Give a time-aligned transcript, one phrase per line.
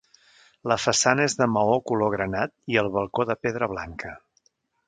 [0.71, 4.19] La façana és de maó color granat i el balcó de pedra blanca.